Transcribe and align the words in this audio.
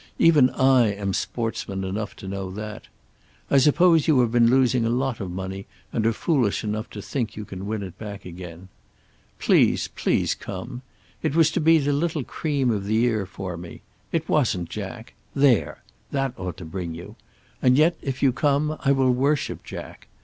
Even 0.17 0.49
I 0.49 0.87
am 0.95 1.13
sportsman 1.13 1.83
enough 1.83 2.15
to 2.15 2.27
know 2.27 2.49
that. 2.49 2.87
I 3.51 3.59
suppose 3.59 4.07
you 4.07 4.19
have 4.21 4.31
been 4.31 4.49
losing 4.49 4.83
a 4.83 4.89
lot 4.89 5.19
of 5.19 5.29
money 5.29 5.67
and 5.93 6.07
are 6.07 6.11
foolish 6.11 6.63
enough 6.63 6.89
to 6.89 7.03
think 7.03 7.35
you 7.35 7.45
can 7.45 7.67
win 7.67 7.83
it 7.83 7.99
back 7.99 8.25
again. 8.25 8.67
Please, 9.37 9.89
please 9.89 10.33
come. 10.33 10.81
It 11.21 11.35
was 11.35 11.51
to 11.51 11.61
be 11.61 11.77
the 11.77 11.93
little 11.93 12.23
cream 12.23 12.71
of 12.71 12.85
the 12.85 12.95
year 12.95 13.27
for 13.27 13.57
me. 13.57 13.81
It 14.11 14.27
wasn't 14.27 14.69
Jack. 14.71 15.13
There! 15.35 15.83
That 16.09 16.33
ought 16.35 16.57
to 16.57 16.65
bring 16.65 16.95
you. 16.95 17.15
And 17.61 17.77
yet, 17.77 17.95
if 18.01 18.23
you 18.23 18.31
come, 18.33 18.79
I 18.83 18.91
will 18.93 19.11
worship 19.11 19.63
Jack. 19.63 20.07